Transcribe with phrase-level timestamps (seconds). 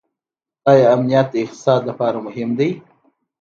[0.71, 2.69] آیا امنیت د اقتصاد لپاره مهم دی؟